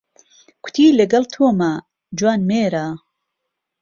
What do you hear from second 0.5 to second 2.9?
کوتی له گهڵ تۆمه جوانمێره